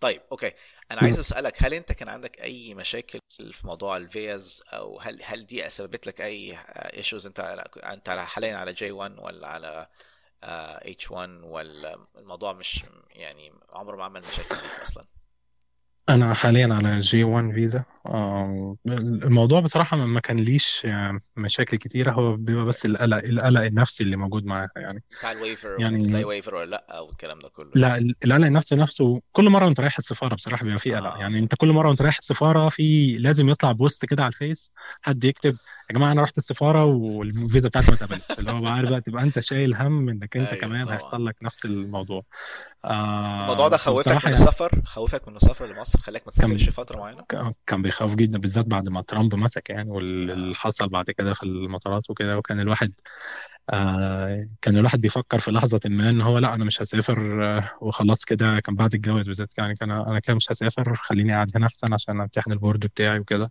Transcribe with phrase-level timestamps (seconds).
[0.00, 0.52] طيب أوكي.
[0.90, 5.46] أنا عايز أسألك هل أنت كان عندك أي مشاكل في موضوع الفيزا أو هل هل
[5.46, 6.38] دي سببت لك أي
[6.96, 7.40] issues أنت
[7.76, 9.86] أنت حاليا على J 1 ولا على
[10.42, 12.82] H 1 ولا الموضوع مش
[13.14, 15.04] يعني عمره ما عمل مشاكل ليك أصلا؟
[16.08, 17.84] أنا حاليا على J 1 فيزا
[18.88, 20.86] الموضوع بصراحة ما كانليش
[21.36, 22.12] مشاكل كتيرة.
[22.12, 25.02] هو بيبقى بس القلق القلق النفسي اللي موجود معاها يعني.
[25.18, 27.70] بتاع ال waiver يعني تلاقي waiver ولا لأ والكلام ده كله.
[27.74, 31.12] لا القلق النفسي نفسه كل مرة وأنت رايح السفارة بصراحة بيبقى فيه قلق.
[31.14, 31.18] آه.
[31.18, 35.24] يعني أنت كل مرة وأنت رايح السفارة في لازم يطلع post كده على الفيس حد
[35.24, 35.56] يكتب
[35.90, 38.38] يا جماعة أنا رحت السفارة والفيزا بتاعتي ما اتقبلتش.
[38.38, 40.94] اللي هو عارف بقى تبقى أنت شايل هم إنك أنت أيوة كمان طبعا.
[40.94, 42.22] هيحصل لك نفس الموضوع.
[42.84, 46.98] آه الموضوع ده خوفك من يعني السفر؟ خوفك من السفر لمصر؟ خلاك ما تسافرش فترة
[46.98, 47.24] معينة؟
[47.66, 52.10] كان بيخاف جدا بالذات بعد ما ترامب مسك يعني واللي حصل بعد كده في المطارات
[52.10, 52.92] وكده وكان الواحد
[53.70, 58.24] آه كان الواحد بيفكر في لحظة ما إن هو لأ أنا مش هسافر آه وخلاص
[58.24, 61.92] كده كان بعد الجواز بالذات يعني كان أنا كده مش هسافر خليني قاعد هنا أحسن
[61.94, 63.50] عشان أمتحن ال board بتاعي وكده.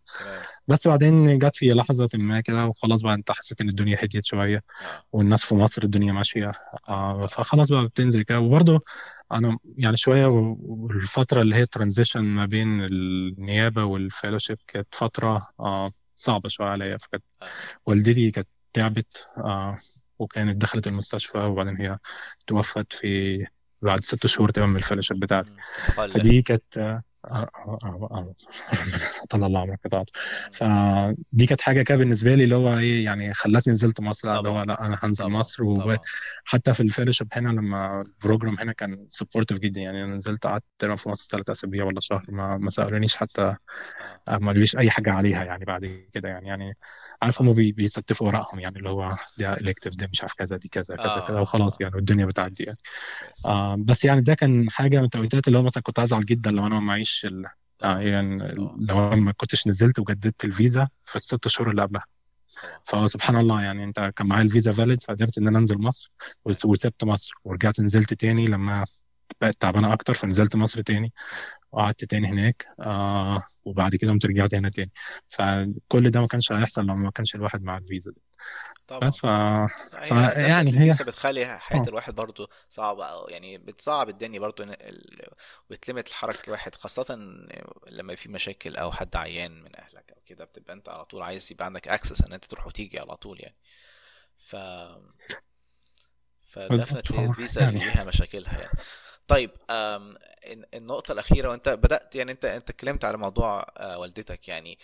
[0.68, 4.64] بس بعدين جت في لحظة ما كده وخلاص بقى أنت حسيت إن الدنيا هديت شوية
[5.12, 6.52] والناس في مصر الدنيا ماشية
[6.90, 8.40] آه فخلاص بقى بتنزل كده.
[8.40, 8.80] وبرضه
[9.32, 15.92] أنا يعني شوية والفترة اللي هي transition ما بين النيابة وال fellowship كانت فترة آه
[16.16, 16.98] صعبة شوية عليا.
[16.98, 17.24] فكانت
[17.86, 19.78] والدتي كانت تعبت آه
[20.20, 21.98] وكانت دخلت المستشفى وبعدين هي
[22.48, 23.46] توفت في
[23.82, 25.52] بعد ست شهور تمام من ال fellowship بتاعتي
[26.10, 27.02] فدي كانت
[29.30, 30.10] طلع الله عمرك قطعت
[30.52, 34.64] فدي كانت حاجة كده بالنسبة لي اللي هو إيه يعني خلتني نزلت مصر اللي هو
[34.64, 35.40] لا أنا هنزل طبعا.
[35.40, 35.64] مصر.
[35.64, 39.82] وحتى في ال fellowship هنا لما ال program هنا كان supportive جدا.
[39.82, 40.64] يعني أنا نزلت قعدت
[40.98, 43.56] في مصر ثلاث أسابيع ولا شهر ما, ما سألونيش حتى
[44.28, 46.30] ما قالوليش أي حاجة عليها يعني بعد كده.
[46.30, 46.78] يعني يعني
[47.22, 50.96] عارف هم بيستفوا ورقهم يعني اللي هو ده الكتيف ده مش عارف كذا دي كذا
[50.96, 52.78] كذا كذا وخلاص يعني والدنيا بتعدي يعني.
[53.46, 56.68] آه بس يعني ده كان حاجة من التوقيتات اللي هو مثلا كنت أزعل جدا لو
[56.68, 57.46] أنا ما معيش ال...
[57.84, 62.06] آه يعني لو ما كنتش نزلت وجددت الفيزا في الست شهور اللي قبلها.
[62.86, 66.12] فسبحان الله يعني انت كان معايا الفيزا فاليد فقدرت إن أنا أنزل مصر
[66.46, 68.86] وسبت مصر ورجعت نزلت تاني لما
[69.42, 71.14] بقت تعبانة أكتر فنزلت مصر تاني
[71.72, 74.92] وقعدت تاني هناك آه وبعد كده قمت رجعت هنا تاني.
[75.28, 78.22] فكل ده ما كانش هيحصل لو ما كانش الواحد مع الفيزا دي.
[78.88, 79.10] طبعا.
[79.10, 79.26] بس ف...
[79.96, 80.12] ف...
[80.38, 85.28] يعني هي بتخلي حياة الواحد برضو صعبة أو يعني بتصعب الدنيا برضو ال...
[85.70, 87.16] وبتلمت حركه الواحد خاصة
[87.88, 91.52] لما في مشاكل أو حد عيان من أهلك أو كده بتبقى أنت على طول عايز
[91.52, 93.58] يبقى عندك اكسس إن أنت تروح وتيجي على طول يعني.
[94.38, 94.56] ف
[96.48, 97.80] ف definitely الفيزا يعني.
[97.80, 98.78] ليها مشاكلها يعني.
[99.28, 99.52] طيب
[100.74, 103.66] النقطة الأخيرة وأنت بدأت يعني أنت أنت اتكلمت على موضوع
[103.96, 104.80] والدتك يعني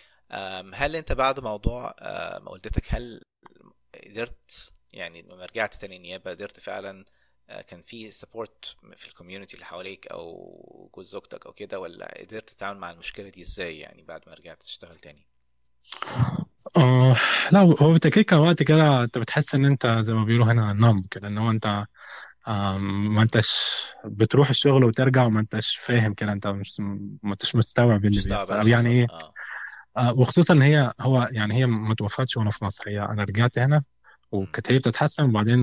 [0.74, 1.96] هل أنت بعد موضوع
[2.48, 3.22] والدتك هل
[4.06, 7.06] قدرت يعني لما رجعت تاني النيابة قدرت فعلا
[7.68, 12.50] كان في support في ال community اللي حواليك أو جوز زوجتك أو كده ولا قدرت
[12.50, 15.28] تتعامل مع المشكلة دي إزاي يعني بعد ما رجعت تشتغل تاني؟
[16.78, 17.16] آه
[17.52, 21.02] لا هو بالتأكيد كان وقت كده أنت بتحس إن أنت زي ما بيقولوا هنا نم
[21.12, 21.86] كده إن هو أنت
[22.78, 23.74] ما انتش
[24.06, 26.80] بتروح الشغل وترجع وما انتش فاهم كده انت مش
[27.24, 28.54] ما انتش مستوعب اللي بيحصل.
[28.54, 29.34] أو يعني إيه آه.
[29.98, 32.84] آه وخصوصا ان هي هو يعني هي ما توفتش وأنا في مصر.
[32.88, 33.84] هي أنا رجعت هنا
[34.32, 35.60] وكانت هي بتتحسن وبعدين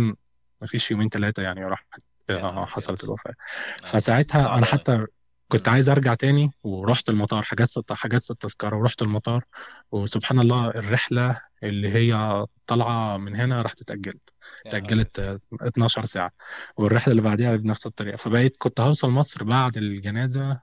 [0.61, 1.87] ما فيش يومين ثلاثة يعني راح
[2.31, 3.35] آه حصلت الوفاة.
[3.83, 5.07] فساعتها أنا حتى
[5.51, 9.45] كنت عايز أرجع تاني ورحت المطار حجزت حجزت التذكرة ورحت المطار
[9.93, 14.35] وسبحان الله الرحلة اللي هي طالعة من هنا راحت اتاجلت
[14.67, 16.31] اتاجلت 12 ساعة
[16.77, 20.61] والرحلة اللي بعديها بنفس الطريقة فبقيت كنت هوصل مصر بعد الجنازة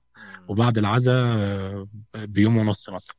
[0.47, 3.15] وبعد العزاء بيوم ونص مثلا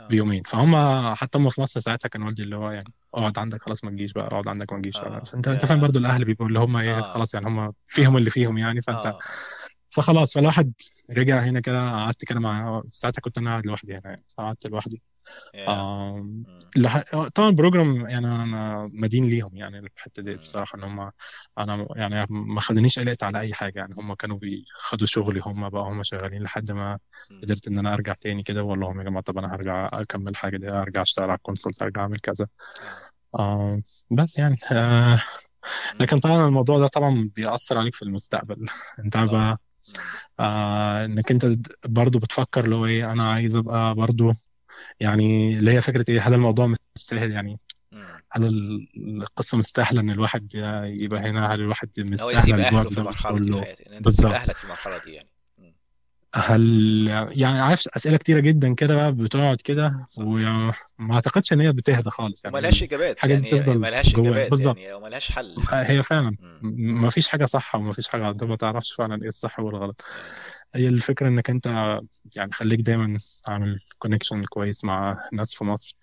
[0.00, 0.06] آه.
[0.06, 0.76] بيومين فهم
[1.14, 4.12] حتى هم في مصر ساعتها كان والدي اللي هو يعني اقعد عندك خلاص ما تجيش
[4.12, 5.22] بقى اقعد عندك ما تجيش آه.
[5.34, 7.02] أنت انت فاهم برضو الأهل بيبقوا اللي هم إيه آه.
[7.02, 9.14] خلاص يعني هم فيهم اللي فيهم يعني فأنت.
[9.92, 10.72] فخلاص فالواحد
[11.10, 15.02] رجع هنا كده قعدت كده مع ساعتها كنت أنا قاعد لوحدي هنا يعني قعدت لوحدي.
[15.56, 16.22] Yeah.
[16.76, 17.02] لح...
[17.34, 21.10] طبعا ال program يعني أنا مدين ليهم يعني الحتة دي بصراحة إن هم
[21.58, 25.82] أنا يعني ما خلانيش قلقت على أي حاجة يعني هم كانوا بياخدوا شغلي هم بقى
[25.82, 26.98] هم شغالين لحد ما
[27.42, 30.56] قدرت إن أنا أرجع تاني كده وأقول لهم يا جماعة طب أنا هرجع أكمل حاجة
[30.56, 32.46] دي أرجع أشتغل على ال consult أرجع أعمل كذا.
[34.10, 35.22] بس يعني آه
[36.00, 38.66] لكن طبعا الموضوع ده طبعا بيأثر عليك في المستقبل.
[39.04, 39.58] أنت بقى
[40.40, 41.46] آه إنك أنت
[41.86, 44.32] برضو بتفكر لو إيه أنا عايز أبقى برضو
[45.00, 47.58] يعني اللي هي فكرة إيه هل الموضوع مستاهل يعني؟
[48.30, 48.48] هل
[48.96, 53.50] القصة مستاهلة إن الواحد يبقى هنا؟ هل الواحد مستاهل يسيب أهله في المرحلة دي
[53.90, 55.28] إن أنت تسيب أهلك في المرحلة دي يعني.
[56.34, 60.72] هل يعني عارف أسئلة كتيرة جدا كده بقى بتقعد كده وما
[61.10, 62.56] أعتقدش إن هي بتهدى خالص يعني.
[62.56, 64.78] ملهاش إجابات حاجة يعني تفضل ملهاش إجابات بالظبط.
[64.78, 65.54] يعني وملهاش حل.
[65.72, 66.36] هي فعلا.
[66.62, 70.04] ما فيش حاجة صح وما فيش حاجة أنت ما تعرفش فعلا إيه الصح والغلط
[70.74, 71.66] هي الفكرة إنك أنت
[72.36, 73.18] يعني خليك دايما
[73.48, 75.96] عامل connection كويس مع ناس في مصر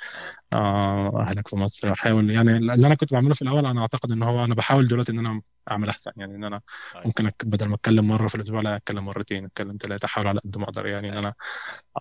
[0.53, 1.95] آه، أهلك في مصر.
[1.95, 5.11] حاول يعني اللي أنا كنت بعمله في الأول أنا أعتقد إن هو أنا بحاول دلوقتي
[5.11, 6.61] إن أنا أعمل أحسن يعني إن أنا
[6.95, 10.39] اي ممكن بدل ما أتكلم مرة في الأسبوع لا أتكلم مرتين أتكلم ثلاثة أحاول على
[10.39, 11.33] قد ما أقدر يعني أنا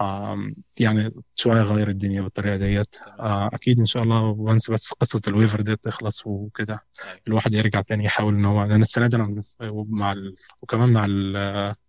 [0.00, 2.96] اي آم، يعني شوية أغير الدنيا بالطريقة ديت.
[3.20, 6.84] آه، أكيد إن شاء الله once بس قصة ال waiver دي تخلص وكده.
[7.04, 9.42] اي الواحد يرجع تاني يحاول إن هو لأن السنة دي أنا
[9.72, 10.34] مع ال...
[10.62, 11.32] وكمان مع ال...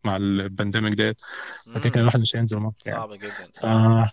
[0.03, 1.21] مع البانديميك ديت
[1.73, 2.99] فكده كده الواحد مش هينزل مصر يعني.
[2.99, 3.49] صعب جدا
[4.05, 4.09] ف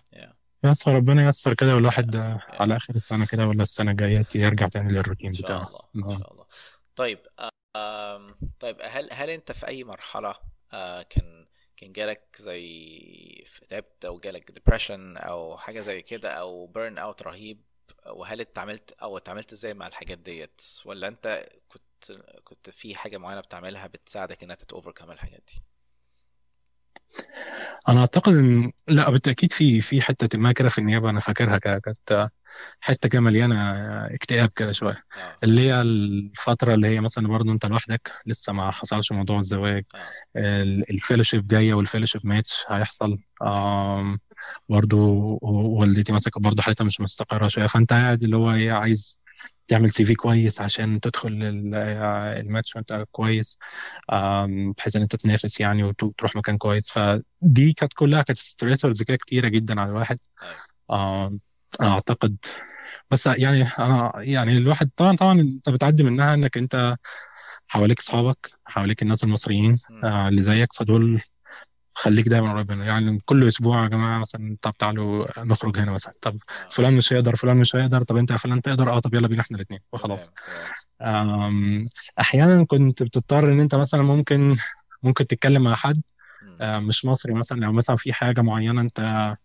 [0.63, 4.93] بس ربنا ييسر كده والواحد آه، على آخر السنة كده ولا السنة الجاية يرجع تاني
[4.93, 5.57] للروتين إن شاء بتاعه.
[5.57, 6.17] الله إن آه.
[6.19, 6.45] شاء الله.
[6.95, 7.49] طيب آم،
[8.59, 10.35] طيب هل هل انت في أي مرحلة
[10.73, 11.47] آه، كان
[11.77, 17.61] كان جالك زي تعبت أو جالك depression أو حاجة زي كده أو burn out رهيب؟
[18.07, 22.11] وهل اتعاملت أو اتعاملت إزاي مع الحاجات ديت؟ ولا أنت كنت
[22.43, 25.63] كنت في حاجة معينة بتعملها بتساعدك إنها ت overcome الحاجات دي؟
[27.89, 32.29] أنا أعتقد إن لا بالتأكيد في في حتة ما كده في النيابة أنا فاكرها كانت
[32.81, 33.55] حتة كده مليانة
[34.15, 34.91] اكتئاب كده شوية.
[35.17, 35.37] آه.
[35.43, 39.83] اللي هي الفترة اللي هي مثلا برضه أنت لوحدك لسه ما حصلش موضوع الزواج.
[40.37, 43.17] ال- ال fellowship جاية وال fellowship match هيحصل.
[44.69, 44.97] برضه
[45.41, 47.67] والدتي ماسكه برضه حالتها مش مستقرة شوية.
[47.67, 49.21] فأنت قاعد اللي هو إيه عايز
[49.67, 51.75] تعمل CV كويس عشان تدخل ال-
[52.39, 53.57] الماتش وانت كويس
[54.77, 56.91] بحيث إن انت تنافس يعني وتروح مكان كويس.
[56.91, 60.19] فدي كانت كلها كانت stressors كده كتيرة جدا على الواحد.
[61.81, 62.37] أعتقد
[63.11, 66.95] بس يعني أنا يعني الواحد طبعا طبعا أنت بتعدي منها إنك أنت
[67.67, 71.21] حواليك أصحابك حواليك الناس المصريين آه، اللي زيك فدول
[71.97, 72.85] خليك دايما قريب منه.
[72.85, 76.13] يعني كل أسبوع يا جماعة مثلا طب تعالوا نخرج هنا مثلا.
[76.21, 76.37] طب
[76.71, 78.03] فلان مش هيقدر فلان مش هيقدر.
[78.03, 80.31] طب أنت يا فلان تقدر؟ آه طب يلا بينا إحنا الاثنين وخلاص.
[82.19, 84.55] أحيانا كنت بتضطر إن أنت مثلا ممكن
[85.03, 86.01] ممكن تتكلم مع حد
[86.61, 87.59] آه، مش مصري مثلا.
[87.59, 89.35] لو مثلا في حاجة معينة أنت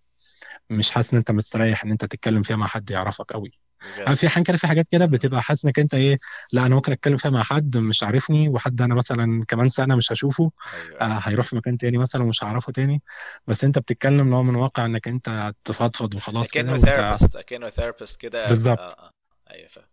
[0.71, 3.53] مش حاسس إن أنت مستريح إن أنت تتكلم فيها مع حد يعرفك قوي
[3.99, 4.13] بجد.
[4.15, 6.19] في احيان كده في حاجات كده بتبقى حاسس إنك أنت إيه
[6.53, 10.13] لا أنا ممكن أتكلم فيها مع حد مش عارفني وحد أنا مثلا كمان سنة مش
[10.13, 11.01] هشوفه أيوه.
[11.01, 13.03] آه هيروح في مكان تاني مثلا ومش هعرفه تاني.
[13.47, 17.37] بس أنت بتتكلم اللي هو من واقع إنك أنت تفضفض وخلاص كده اكنه وانت ثيرابيست
[17.37, 18.79] أكنه ثيرابيست كده بالظبط.
[18.79, 19.11] آه.
[19.51, 19.92] أيوه فاهم.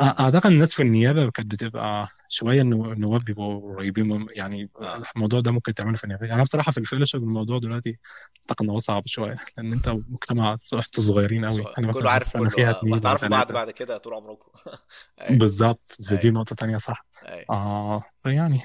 [0.00, 4.70] أعتقد الناس في النيابة كانت بتبقى شوية النو- النواب بيبقوا قريبين يعني
[5.16, 6.22] الموضوع ده ممكن تعمله في النيابة.
[6.24, 7.98] يعني أنا بصراحة في ال fellowship الموضوع دلوقتي
[8.40, 10.56] أعتقد إن هو صعب شوية لأن أنت مجتمع
[10.96, 11.64] صغيرين قوي.
[11.78, 12.48] أنا مثلا عارف كله.
[12.48, 14.50] فيها آه اتنين ولا وهتعرفوا بعض بعد كده طول عمركم.
[15.20, 15.38] أيوه.
[15.38, 16.34] بالظبط دي أيوه.
[16.34, 17.06] نقطة تانية صح.
[17.28, 17.44] أيوه.
[17.50, 18.60] آه يعني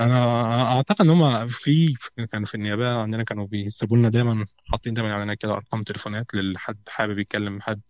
[0.00, 1.94] أنا أعتقد إن هم في
[2.32, 6.56] كان في النيابة عندنا كانوا بيسيبوا لنا دايما حاطين دايما علينا كده أرقام تليفونات لو
[6.56, 7.80] حد حابب يتكلم حد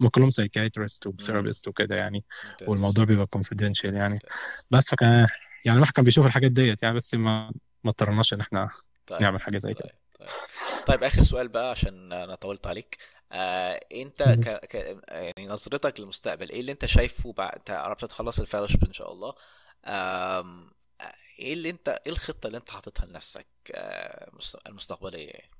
[0.00, 2.68] هم كلهم psychiatrist و therapist وكده يعني ممتاز.
[2.68, 4.14] والموضوع بيبقى confidential يعني.
[4.14, 4.30] ممتاز.
[4.70, 5.26] بس فكان
[5.64, 7.52] يعني الواحد كان بيشوف الحاجات ديت يعني بس ما
[7.84, 8.68] ما اضطرناش إن إحنا
[9.06, 9.22] طيب.
[9.22, 9.88] نعمل حاجة زي كده.
[10.20, 10.28] طيب.
[10.28, 10.28] طيب.
[10.86, 12.98] طيب آخر سؤال بقى عشان أنا طولت عليك.
[13.32, 14.48] آه أنت ك...
[14.66, 14.74] ك...
[15.08, 19.12] يعني نظرتك للمستقبل إيه اللي أنت شايفه بعد انت قربت تخلص ال fellowship إن شاء
[19.12, 19.34] الله؟
[19.84, 20.70] آم...
[21.38, 25.50] إيه اللي أنت إيه الخطة اللي أنت حاططها لنفسك آه مست- المستقبلية؟ يعني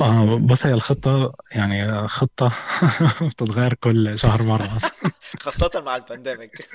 [0.00, 2.52] آه بص هي الخطة يعني خطة
[3.28, 5.10] بتتغير كل شهر مرة أصلا
[5.40, 6.68] خاصة مع ال pandemic.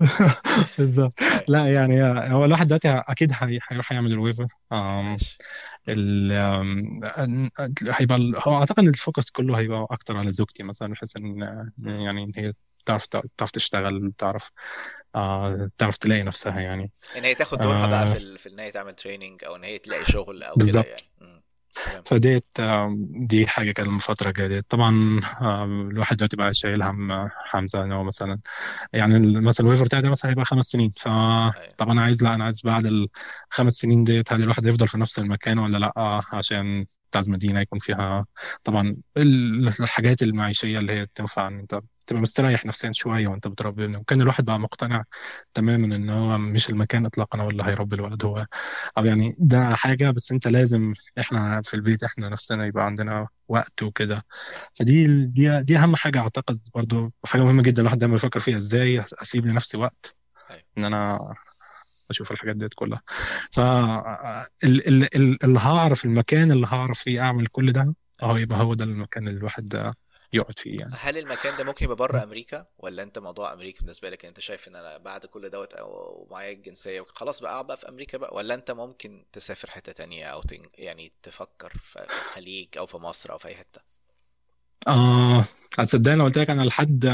[0.78, 1.14] بالظبط.
[1.22, 2.02] اي لا يعني
[2.32, 4.46] هو الواحد دلوقتي أكيد هي- هيروح يعمل ال waiver.
[7.90, 11.24] هيبقى هو أعتقد إن ال focus كله هيبقى أكتر على زوجتي مثلا بحيث إن
[11.78, 12.00] مم.
[12.00, 12.52] يعني إن هي
[12.84, 14.50] تعرف تعرف تشتغل تعرف
[15.14, 16.90] آه تعرف تلاقي نفسها يعني.
[17.16, 18.36] إن هي تاخد دورها بقى في آه.
[18.36, 21.42] في إن هي تعمل training أو إن هي تلاقي شغل أو كده يعني.
[22.04, 24.66] فديت آم، دي حاجة كانت الفترة الجاية ديت.
[24.70, 25.20] طبعا
[25.90, 28.38] الواحد دلوقتي بقى شايل هم حمزة إن هو مثلا
[28.92, 30.90] يعني مثلا ال waiver بتاعي ده مثلا هيبقى خمس سنين.
[30.90, 35.18] فطبعا أنا عايز لأ أنا عايز بعد الخمس سنين ديت هل الواحد يفضل في نفس
[35.18, 38.26] المكان ولا لأ؟ عشان انت عايز مدينة يكون فيها
[38.64, 43.84] طبعا ال- الحاجات المعيشية اللي هي تنفع إن أنت تبقى مستريح نفسيا شوية وأنت بتربي
[43.84, 44.00] ابنك.
[44.00, 45.04] وكان الواحد بقى مقتنع
[45.54, 48.24] تماما إن هو مش المكان اطلاقا هو اللي هيربي الولد.
[48.24, 48.46] هو
[48.98, 53.82] أو يعني ده حاجة بس أنت لازم إحنا في البيت إحنا نفسنا يبقى عندنا وقت
[53.82, 54.22] وكده.
[54.74, 58.56] فدي دي دي أهم حاجة أعتقد برضو حاجة مهمة جدا الواحد دايما يفكر فيها.
[58.56, 60.16] إزاي أسيب لنفسي وقت
[60.50, 60.62] أيوه.
[60.78, 61.18] إن أنا
[62.10, 63.02] أشوف الحاجات ديت كلها.
[63.52, 68.58] ف ال- ال- ال- اللي هعرف المكان اللي هعرف فيه أعمل كل ده أيوه يبقى
[68.60, 69.94] هو ده المكان اللي الواحد
[70.32, 70.92] يقعد فيه يعني.
[70.94, 74.68] هل المكان ده ممكن يبقى بره أمريكا؟ ولا أنت موضوع أمريكا بالنسبة لك أنت شايف
[74.68, 78.34] إن أنا بعد كل دوت أو معايا الجنسية خلاص بقى أقعد بقى في أمريكا بقى؟
[78.34, 80.62] ولا أنت ممكن تسافر حتة تانية أو تن...
[80.78, 83.80] يعني تفكر في الخليج أو في مصر أو في أي حتة؟
[84.88, 85.44] آه
[85.78, 87.06] هتصدقني لو قلت لك أنا لحد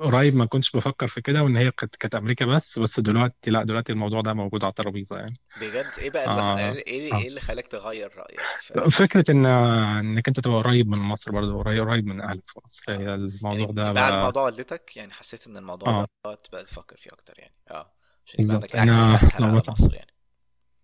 [0.00, 3.64] قريب ما كنتش بفكر في كده وإن هي كانت كانت أمريكا بس بس دلوقتي لا
[3.64, 5.34] دلوقتي الموضوع ده موجود على الترابيزة يعني.
[5.60, 6.82] بجد؟ إيه بقى اللي آه.
[6.86, 7.18] إيه آه.
[7.18, 8.40] إيه اللي خلاك تغير رأيك
[8.84, 12.60] في فكرة ان إنك أنت تبقى قريب من مصر برضه قريب قريب من أهلك في
[12.66, 12.84] مصر.
[12.88, 16.64] هي يعني الموضوع ده بعد بقى موضوع والدتك؟ يعني حسيت إن الموضوع ده آه بقى
[16.64, 17.54] تفكر فيه أكتر يعني.
[17.70, 17.92] آه.
[18.26, 20.10] عشان يبقى عندك اكسس أسهل على مصر يعني.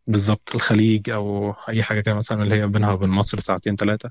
[0.07, 4.11] بالظبط الخليج أو أي حاجة كده مثلا اللي هي بينها وبين مصر ساعتين ثلاثة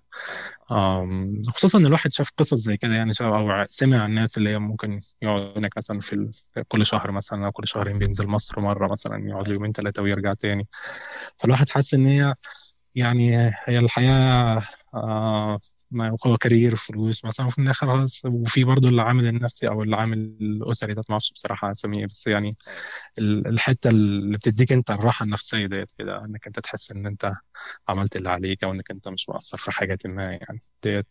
[1.47, 4.99] خصوصا إن الواحد شاف قصص زي كده يعني شاف أو سمع الناس اللي هي ممكن
[5.21, 6.29] يقعد هناك مثلا في.
[6.67, 10.67] كل شهر مثلا أو كل شهرين بينزل مصر مرة مثلا يقعد يومين ثلاثة ويرجع تاني
[11.37, 12.33] فالواحد حاسس إن هي
[12.95, 14.61] يعني هي الحياة
[14.95, 15.59] آه
[15.95, 20.93] ما هو كارير فلوس مثلا وفي الآخر خلاص وفي برضه العامل النفسي أو العامل الاسري
[20.93, 22.57] ده ما أعرفش بصراحة اسميه بس يعني
[23.19, 27.33] ال- الحتة اللي بتديك أنت الراحة النفسية ديت كده إنك أنت تحس إن أنت
[27.89, 31.07] عملت اللي عليك أو إنك أنت مش مقصر في حاجة ما يعني ديت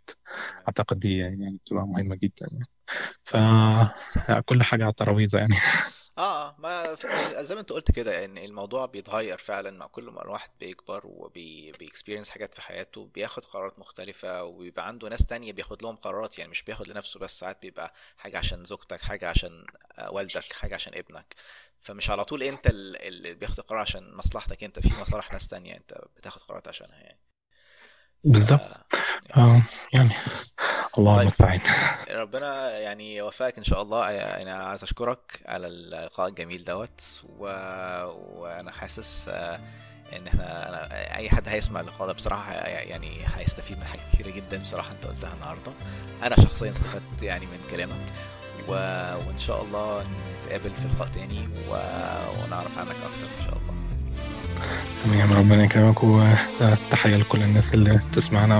[0.68, 2.66] أعتقد دي يعني بتبقى مهمة جدا يعني.
[3.24, 3.36] ف
[3.72, 5.54] صح صح كل حاجة على الترابيزه يعني.
[6.18, 6.97] آه آه ما
[7.42, 12.30] زي ما انت قلت كده ان الموضوع بيتغير فعلا مع كل ما الواحد بيكبر وبيكسبيرينس
[12.30, 16.62] حاجات في حياته بياخد قرارات مختلفة وبيبقى عنده ناس تانية بياخد لهم قرارات يعني مش
[16.62, 19.66] بياخد لنفسه بس ساعات بيبقى حاجة عشان زوجتك حاجة عشان
[19.99, 21.35] آه، والدك حاجة عشان ابنك.
[21.80, 25.76] فمش على طول انت ال- اللي بياخد القرار عشان مصلحتك انت في مصالح ناس تانية
[25.76, 27.18] انت بتاخد قرارات عشانها يعني.
[28.25, 28.61] بالظبط.
[28.61, 29.59] يعني.
[29.59, 30.11] آه يعني
[30.98, 31.20] الله طيب.
[31.20, 31.60] المستعان.
[32.10, 34.10] ربنا يعني يوفقك إن شاء الله.
[34.42, 37.44] أنا عايز أشكرك على اللقاء الجميل دوت و...
[38.36, 39.60] وأنا حاسس آه،
[40.12, 41.16] إن إحنا أنا...
[41.16, 45.34] أي حد هيسمع اللقاء ده بصراحة يعني هيستفيد من حاجات كتيرة جدا بصراحة أنت قلتها
[45.34, 45.72] النهارده.
[46.22, 48.12] أنا شخصيا استفدت يعني من كلامك
[48.68, 48.72] و...
[49.26, 51.72] وإن شاء الله نتقابل في لقاء تاني و...
[52.44, 53.74] ونعرف عنك أكتر إن شاء الله.
[55.04, 58.58] تمام ربنا يكرمك وتحية لكل الناس اللي تسمعنا